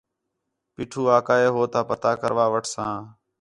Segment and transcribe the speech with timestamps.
[0.73, 2.95] پیٹھو آکھا ہِے ہو تا پتہ کروا وٹھساں